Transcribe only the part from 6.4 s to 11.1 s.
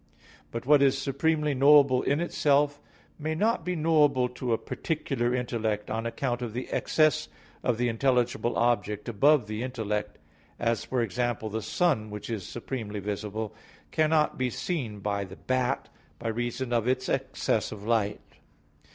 of the excess of the intelligible object above the intellect; as, for